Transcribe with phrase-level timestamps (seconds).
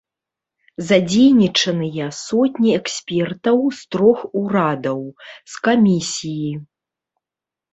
[0.87, 4.99] Задзейнічаныя сотні экспертаў з трох урадаў,
[5.55, 6.49] з камісіі.